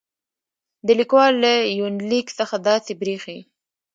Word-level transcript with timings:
د 0.85 0.89
ليکوال 0.99 1.33
له 1.43 1.53
يونليک 1.79 2.27
څخه 2.39 2.55
داسې 2.69 2.91
برېښي 3.01 3.39